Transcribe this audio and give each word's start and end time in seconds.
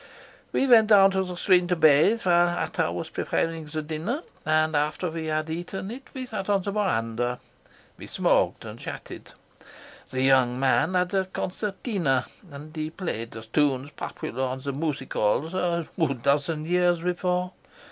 "We 0.51 0.65
went 0.65 0.87
down 0.87 1.11
to 1.11 1.21
the 1.23 1.37
stream 1.37 1.67
to 1.67 1.75
bathe 1.75 2.23
while 2.23 2.49
Ata 2.49 2.91
was 2.91 3.11
preparing 3.11 3.65
the 3.67 3.83
dinner, 3.83 4.23
and 4.47 4.75
after 4.75 5.11
we 5.11 5.27
had 5.27 5.47
eaten 5.47 5.91
it 5.91 6.09
we 6.15 6.25
sat 6.25 6.49
on 6.49 6.63
the 6.63 6.71
verandah. 6.71 7.37
We 7.99 8.07
smoked 8.07 8.65
and 8.65 8.79
chatted. 8.79 9.33
The 10.09 10.23
young 10.23 10.59
man 10.59 10.95
had 10.95 11.13
a 11.13 11.25
concertina, 11.25 12.25
and 12.49 12.75
he 12.75 12.89
played 12.89 13.29
the 13.29 13.43
tunes 13.43 13.91
popular 13.91 14.43
on 14.43 14.61
the 14.61 14.73
music 14.73 15.13
halls 15.13 15.53
a 15.53 15.87
dozen 16.23 16.65
years 16.65 17.01
before. 17.03 17.51